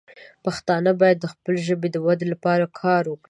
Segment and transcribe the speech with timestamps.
[0.45, 3.19] پښتانه باید د خپلې ژبې د ودې لپاره کار وکړي.